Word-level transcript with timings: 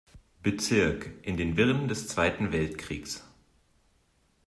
Bezirk, 0.41 1.11
in 1.21 1.37
den 1.37 1.57
Wirren 1.57 1.87
des 1.87 2.07
Zweiten 2.07 2.51
Weltkrieges. 2.51 3.23